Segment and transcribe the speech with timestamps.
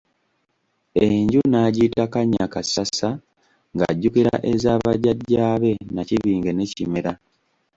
[1.05, 3.09] Enju n'agiyita Kannyakassasa
[3.75, 7.13] ng'ajjukira eza bajjajja be Nnakibinge ne Kimera.